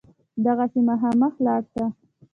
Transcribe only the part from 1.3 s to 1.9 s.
لاړ شه.